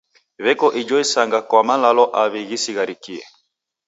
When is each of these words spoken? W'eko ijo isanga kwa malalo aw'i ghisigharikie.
W'eko 0.43 0.67
ijo 0.81 0.95
isanga 1.05 1.39
kwa 1.49 1.61
malalo 1.67 2.03
aw'i 2.21 2.41
ghisigharikie. 2.49 3.23